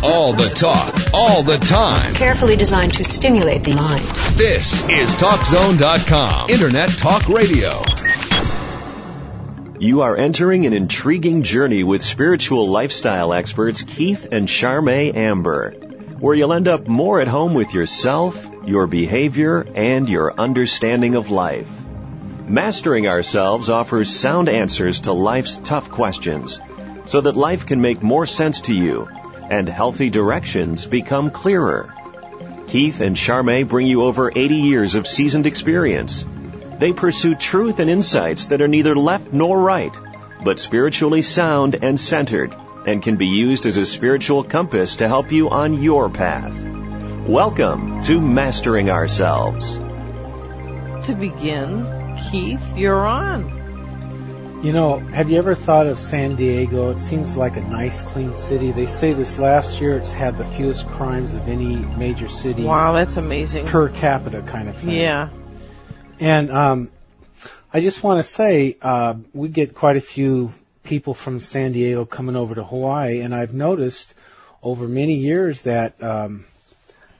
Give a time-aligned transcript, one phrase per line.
[0.00, 2.14] All the talk, all the time.
[2.14, 4.06] Carefully designed to stimulate the mind.
[4.36, 6.50] This is TalkZone.com.
[6.50, 7.82] Internet Talk Radio.
[9.80, 15.72] You are entering an intriguing journey with spiritual lifestyle experts Keith and Charmaine Amber,
[16.20, 21.32] where you'll end up more at home with yourself, your behavior, and your understanding of
[21.32, 21.70] life.
[22.46, 26.60] Mastering Ourselves offers sound answers to life's tough questions
[27.04, 29.08] so that life can make more sense to you
[29.48, 31.94] and healthy directions become clearer.
[32.68, 36.26] Keith and Charmaine bring you over 80 years of seasoned experience.
[36.78, 39.92] They pursue truth and insights that are neither left nor right,
[40.44, 42.54] but spiritually sound and centered,
[42.86, 46.68] and can be used as a spiritual compass to help you on your path.
[47.26, 49.76] Welcome to Mastering Ourselves.
[49.76, 53.57] To begin, Keith, you're on.
[54.62, 56.90] You know, have you ever thought of San Diego?
[56.90, 58.72] It seems like a nice, clean city.
[58.72, 62.92] They say this last year it's had the fewest crimes of any major city Wow,
[62.92, 63.66] that's amazing.
[63.66, 64.96] per capita kind of thing.
[64.96, 65.28] Yeah.
[66.18, 66.90] And um,
[67.72, 70.52] I just want to say uh, we get quite a few
[70.82, 74.12] people from San Diego coming over to Hawaii, and I've noticed
[74.60, 76.46] over many years that um,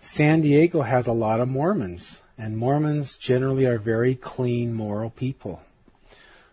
[0.01, 5.63] San Diego has a lot of Mormons, and Mormons generally are very clean, moral people.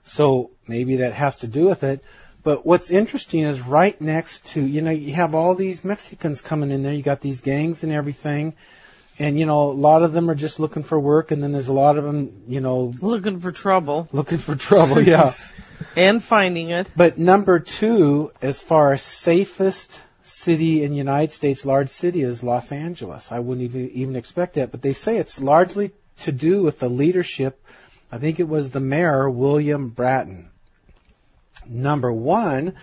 [0.05, 2.03] So maybe that has to do with it.
[2.43, 6.69] But what's interesting is right next to, you know, you have all these Mexicans coming
[6.69, 6.93] in there.
[6.93, 8.53] You got these gangs and everything.
[9.17, 11.31] And, you know, a lot of them are just looking for work.
[11.31, 15.01] And then there's a lot of them, you know, Looking for trouble looking for trouble.
[15.01, 15.33] Yeah.
[15.95, 16.91] and finding it.
[16.95, 22.43] but number two, as far as safest city in the United States, large city, is
[22.43, 23.31] Los Angeles.
[23.31, 24.69] I wouldn't even, even expect that.
[24.69, 27.59] But they say it's largely to do with the leadership.
[28.16, 30.49] I think it was the mayor, William Bratton.
[31.67, 32.75] Number one,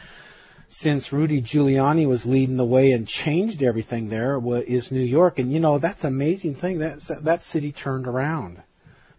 [0.68, 5.38] since Rudy Giuliani was leading the way and changed everything there, is New York.
[5.38, 6.80] And you know, that's an amazing thing.
[6.80, 8.62] That, that city turned around.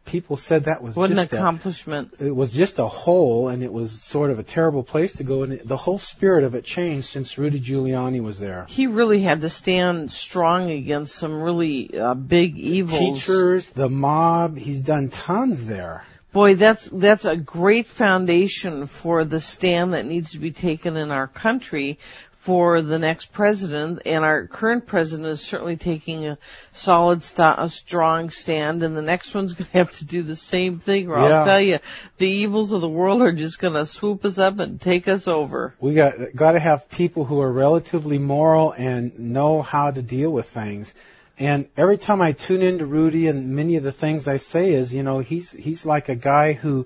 [0.06, 2.16] People said that was What an just a, accomplishment.
[2.20, 5.44] it was just a hole and it was sort of a terrible place to go
[5.44, 8.66] and it, the whole spirit of it changed since Rudy Giuliani was there.
[8.68, 13.20] He really had to stand strong against some really uh, big evils.
[13.20, 16.04] Teachers, the mob, he's done tons there.
[16.34, 21.12] Boy, that's that's a great foundation for the stand that needs to be taken in
[21.12, 22.00] our country
[22.44, 24.02] for the next president.
[24.06, 26.38] And our current president is certainly taking a
[26.74, 30.36] solid, st- a strong stand, and the next one's going to have to do the
[30.36, 31.08] same thing.
[31.10, 31.40] Or Yeah.
[31.40, 31.80] I'll tell you,
[32.18, 35.28] the evils of the world are just going to swoop us up and take us
[35.28, 35.76] over.
[35.80, 40.32] We got got to have people who are relatively moral and know how to deal
[40.32, 40.94] with things.
[41.40, 44.94] And every time I tune into Rudy and many of the things I say is,
[44.94, 46.86] you know, he's he's like a guy who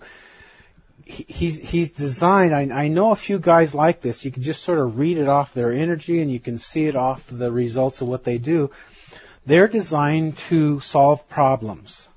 [1.05, 2.53] he- he's he's designed.
[2.53, 4.23] I, I know a few guys like this.
[4.23, 6.95] You can just sort of read it off their energy, and you can see it
[6.95, 8.71] off the results of what they do.
[9.45, 12.07] They're designed to solve problems.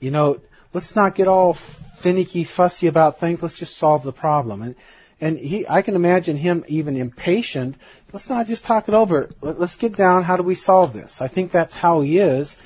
[0.00, 0.40] You know,
[0.72, 3.42] let's not get all finicky, fussy about things.
[3.42, 4.62] Let's just solve the problem.
[4.62, 4.74] And
[5.20, 7.76] and he, I can imagine him even impatient.
[8.12, 9.30] Let's not just talk it over.
[9.40, 10.22] Let- Let's get down.
[10.22, 11.20] How do we solve this?
[11.20, 12.56] I think that's how he is.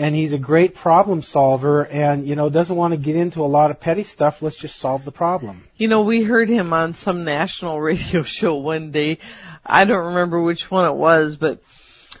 [0.00, 3.46] And he's a great problem solver and, you know, doesn't want to get into a
[3.50, 4.40] lot of petty stuff.
[4.42, 5.64] Let's just solve the problem.
[5.76, 9.18] You know, we heard him on some national radio show one day.
[9.66, 11.60] I don't remember which one it was, but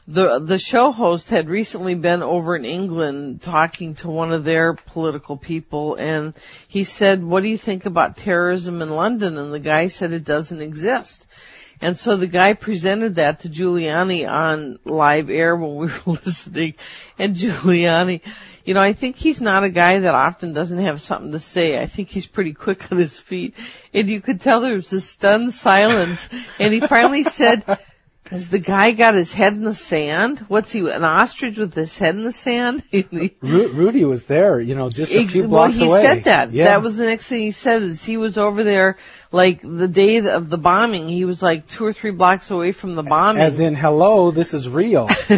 [0.08, 4.72] the the show host had recently been over in England talking to one of their
[4.72, 6.34] political people and
[6.66, 10.24] he said, "What do you think about terrorism in London?" and the guy said it
[10.24, 11.26] doesn't exist.
[11.82, 16.74] And so the guy presented that to Giuliani on live air when we were listening.
[17.18, 18.22] And Giuliani,
[18.64, 21.80] you know, I think he's not a guy that often doesn't have something to say.
[21.80, 23.54] I think he's pretty quick on his feet.
[23.92, 26.28] And you could tell there was a stunned silence.
[26.58, 27.62] And he finally said,
[28.30, 30.38] has the guy got his head in the sand?
[30.48, 32.82] What's he, an ostrich with his head in the sand?
[32.92, 36.02] Ru- Rudy was there, you know, just a few well, blocks he away.
[36.02, 36.52] said that.
[36.52, 36.64] Yeah.
[36.64, 38.98] That was the next thing he said is he was over there
[39.30, 41.08] like the day of the bombing.
[41.08, 43.42] He was like two or three blocks away from the bombing.
[43.42, 45.06] As in, hello, this is real.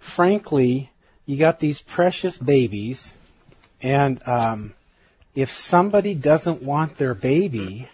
[0.00, 0.91] frankly,
[1.26, 3.12] you got these precious babies,
[3.80, 4.74] and um,
[5.34, 7.88] if somebody doesn't want their baby,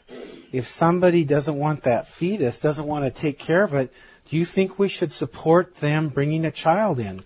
[0.53, 3.93] if somebody doesn't want that fetus, doesn't want to take care of it,
[4.31, 7.23] do you think we should support them bringing a child in?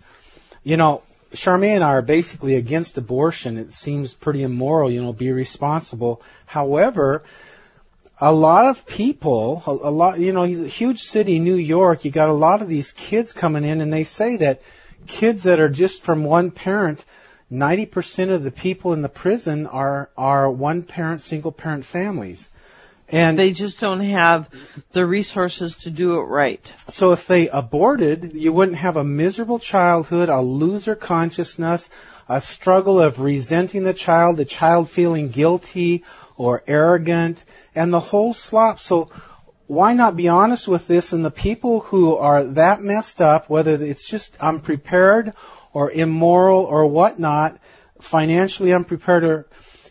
[0.64, 1.02] You know,
[1.32, 3.56] Charmaine and I are basically against abortion.
[3.56, 6.20] It seems pretty immoral, you know, be responsible.
[6.46, 7.22] However,
[8.20, 12.34] a lot of people, a, lot, you know, huge city, New York, you got a
[12.34, 14.62] lot of these kids coming in and they say that
[15.06, 17.04] kids that are just from one parent,
[17.50, 22.48] 90% of the people in the prison are, are one parent, single parent families.
[23.08, 24.48] And they just don't have
[24.92, 26.74] the resources to do it right.
[26.88, 31.90] So if they aborted, you wouldn't have a miserable childhood, a loser consciousness,
[32.26, 36.04] a struggle of resenting the child, the child feeling guilty
[36.38, 37.44] or arrogant,
[37.74, 38.80] and the whole slop.
[38.80, 39.10] So
[39.72, 43.72] why not be honest with this and the people who are that messed up, whether
[43.72, 45.32] it's just unprepared
[45.72, 47.58] or immoral or whatnot,
[47.98, 49.46] financially unprepared or,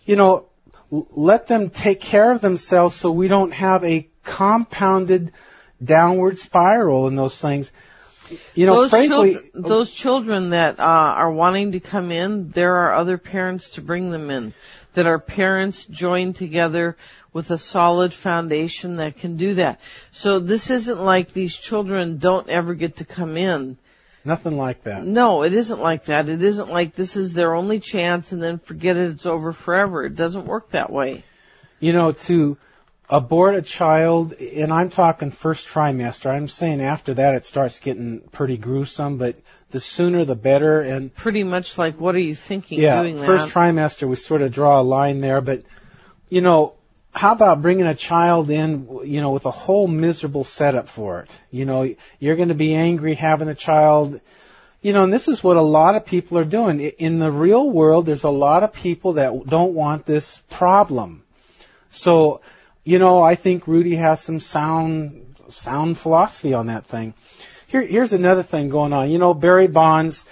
[0.05, 0.45] you know,
[0.91, 5.31] let them take care of themselves so we don't have a compounded
[5.83, 7.71] downward spiral in those things.
[8.53, 12.75] You know, those frankly, children, those children that uh, are wanting to come in, there
[12.75, 14.53] are other parents to bring them in.
[14.93, 16.97] That our parents joined together
[17.33, 19.79] with a solid foundation that can do that.
[20.11, 23.77] So this isn't like these children don't ever get to come in.
[24.23, 25.05] Nothing like that.
[25.05, 26.29] No, it isn't like that.
[26.29, 30.05] It isn't like this is their only chance and then forget it, it's over forever.
[30.05, 31.23] It doesn't work that way.
[31.79, 32.57] You know, to
[33.11, 38.21] abort a child, and I'm talking first trimester, I'm saying after that it starts getting
[38.31, 39.35] pretty gruesome, but
[39.71, 43.25] the sooner the better and pretty much like what are you thinking yeah, doing that?
[43.25, 45.63] first trimester we sort of draw a line there, but
[46.29, 46.75] you know,
[47.13, 51.29] how about bringing a child in, you know, with a whole miserable setup for it?
[51.51, 54.21] You know, you're going to be angry having a child.
[54.81, 56.79] You know, and this is what a lot of people are doing.
[56.79, 61.23] In the real world, there's a lot of people that don't want this problem.
[61.89, 62.39] So,
[62.83, 67.13] you know, I think Rudy has some sound, sound philosophy on that thing.
[67.67, 69.11] Here, here's another thing going on.
[69.11, 70.25] You know, Barry Bonds,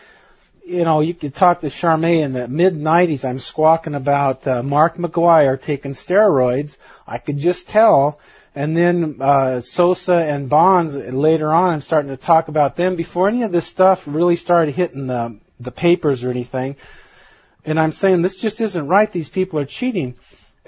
[0.66, 3.24] you know, you could talk to Charmaine in the mid 90s.
[3.24, 6.78] I'm squawking about uh, Mark McGwire taking steroids.
[7.08, 8.20] I could just tell.
[8.56, 13.28] And then uh, Sosa and Bonds later on, I'm starting to talk about them before
[13.28, 16.76] any of this stuff really started hitting the the papers or anything.
[17.66, 19.12] And I'm saying this just isn't right.
[19.12, 20.16] These people are cheating.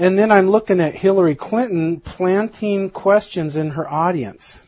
[0.01, 4.59] And then I'm looking at Hillary Clinton planting questions in her audience.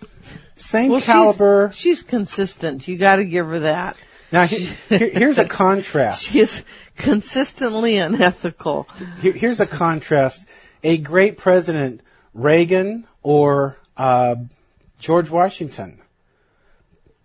[0.58, 1.72] Same well, caliber.
[1.74, 2.88] She's, she's consistent.
[2.88, 3.98] You got to give her that.
[4.32, 6.24] Now, here, here's a contrast.
[6.30, 6.64] she is
[6.98, 8.88] consistently unethical.
[9.22, 10.46] Here, here's a contrast.
[10.84, 12.02] A great president,
[12.36, 14.36] Reagan or uh,
[15.00, 16.00] George Washington.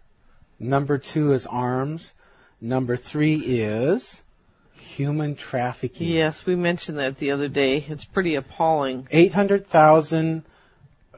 [0.61, 2.13] Number two is arms.
[2.61, 4.23] Number three is
[4.75, 6.09] human trafficking.
[6.09, 7.85] Yes, we mentioned that the other day.
[7.89, 9.09] It's pretty appalling.
[9.11, 10.45] 800,000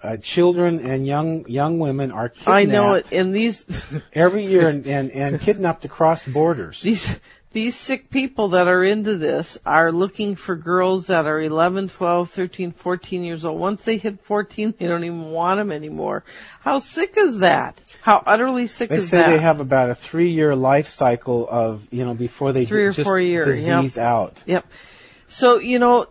[0.03, 2.49] uh, children and young young women are kidnapped.
[2.49, 3.13] I know it.
[3.13, 3.67] And these
[4.15, 6.81] every year and, and, and kidnapped across borders.
[6.81, 7.21] These
[7.53, 12.31] these sick people that are into this are looking for girls that are 11, 12,
[12.31, 13.59] 13, 14 years old.
[13.59, 16.25] Once they hit 14, they don't even want them anymore.
[16.61, 17.81] How sick is that?
[18.03, 19.31] How utterly sick they is say that?
[19.31, 23.07] they have about a three-year life cycle of you know before they Three or just
[23.07, 24.07] four years, disease yep.
[24.07, 24.37] out.
[24.47, 24.67] Yep.
[25.27, 26.07] So, you know,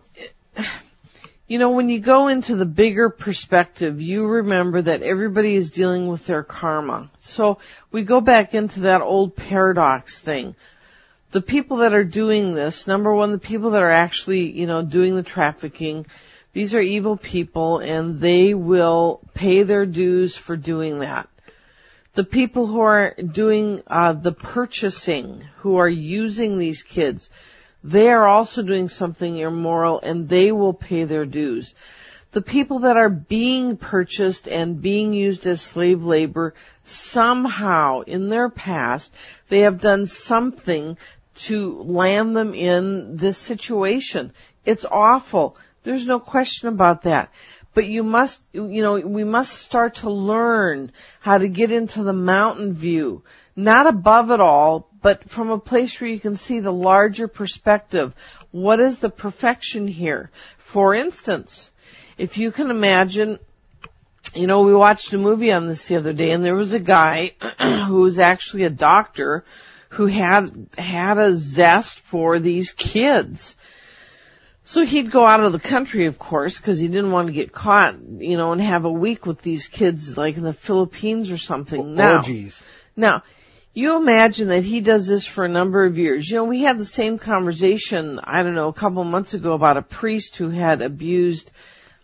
[1.46, 6.06] you know, when you go into the bigger perspective, you remember that everybody is dealing
[6.06, 7.10] with their karma.
[7.20, 7.58] So
[7.90, 10.54] we go back into that old paradox thing.
[11.32, 14.82] The people that are doing this, number one, the people that are actually, you know,
[14.82, 16.06] doing the trafficking,
[16.52, 21.28] these are evil people and they will pay their dues for doing that.
[22.14, 27.30] The people who are doing uh, the purchasing, who are using these kids,
[27.84, 31.74] they are also doing something immoral and they will pay their dues.
[32.32, 38.48] The people that are being purchased and being used as slave labor, somehow in their
[38.48, 39.14] past,
[39.48, 40.96] they have done something
[41.40, 44.32] to land them in this situation.
[44.64, 45.56] It's awful.
[45.82, 47.32] There's no question about that.
[47.72, 52.12] But you must, you know, we must start to learn how to get into the
[52.12, 53.22] mountain view.
[53.56, 58.14] Not above it all, but from a place where you can see the larger perspective.
[58.50, 60.30] What is the perfection here?
[60.58, 61.70] For instance,
[62.18, 63.38] if you can imagine,
[64.34, 66.80] you know, we watched a movie on this the other day and there was a
[66.80, 67.34] guy
[67.86, 69.44] who was actually a doctor
[69.90, 73.56] who had, had a zest for these kids.
[74.64, 77.50] So he'd go out of the country, of course, because he didn't want to get
[77.50, 81.38] caught, you know, and have a week with these kids, like in the Philippines or
[81.38, 81.80] something.
[81.80, 82.62] Oh, now, Orgies.
[82.94, 83.24] now,
[83.74, 86.30] you imagine that he does this for a number of years.
[86.30, 89.76] You know, we had the same conversation, I don't know, a couple months ago about
[89.76, 91.50] a priest who had abused,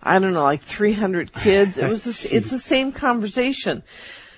[0.02, 1.78] I don't know, like 300 kids.
[1.78, 3.84] It was, the, it's the same conversation.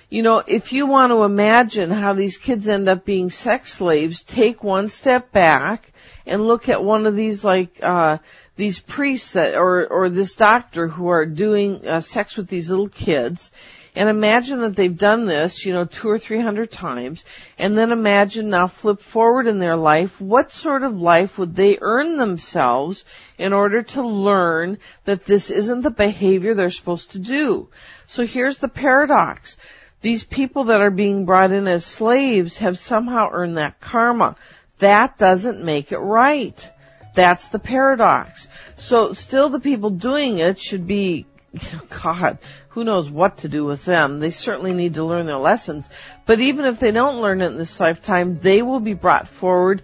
[0.09, 4.23] You know, if you want to imagine how these kids end up being sex slaves,
[4.23, 5.93] take one step back
[6.25, 8.17] and look at one of these like, uh,
[8.55, 12.89] these priests that, or, or this doctor who are doing uh, sex with these little
[12.89, 13.51] kids
[13.95, 17.25] and imagine that they've done this, you know, two or three hundred times,
[17.57, 21.77] and then imagine now flip forward in their life, what sort of life would they
[21.81, 23.03] earn themselves
[23.37, 27.67] in order to learn that this isn't the behavior they're supposed to do?
[28.07, 29.57] So here's the paradox.
[30.01, 34.35] These people that are being brought in as slaves have somehow earned that karma.
[34.79, 36.69] That doesn't make it right.
[37.15, 38.47] That's the paradox.
[38.77, 42.37] So still the people doing it should be, you know, God,
[42.69, 44.19] who knows what to do with them.
[44.19, 45.89] They certainly need to learn their lessons.
[46.25, 49.81] But even if they don't learn it in this lifetime, they will be brought forward